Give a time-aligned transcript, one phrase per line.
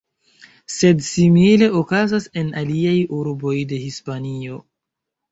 [0.75, 4.57] Sed simile okazas en aliaj urboj de Hispanio.